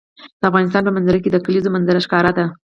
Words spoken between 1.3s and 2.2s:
د کلیزو منظره